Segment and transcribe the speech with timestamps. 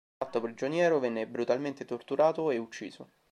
[0.17, 3.09] Fatto prigioniero, venne brutalmente torturato e ucciso.